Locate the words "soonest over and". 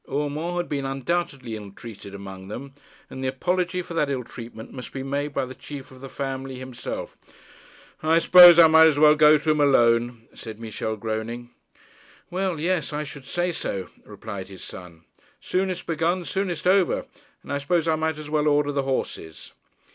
16.25-17.53